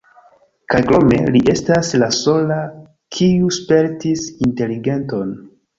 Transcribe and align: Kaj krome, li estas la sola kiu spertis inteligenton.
Kaj 0.73 0.79
krome, 0.91 1.19
li 1.35 1.41
estas 1.53 1.91
la 2.05 2.09
sola 2.21 2.59
kiu 3.19 3.55
spertis 3.61 4.29
inteligenton. 4.49 5.39